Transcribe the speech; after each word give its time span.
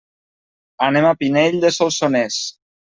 Anem 0.87 1.09
a 1.11 1.13
Pinell 1.21 1.61
de 1.67 1.75
Solsonès. 1.79 2.45